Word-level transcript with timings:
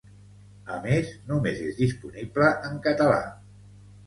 A 0.75 0.77
més, 0.85 1.11
només 1.31 1.61
és 1.67 1.77
disponible 1.83 2.49
en 2.71 2.81
català 2.89 3.21